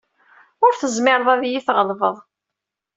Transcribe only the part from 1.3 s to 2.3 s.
ad yi-tɣelbeḍ.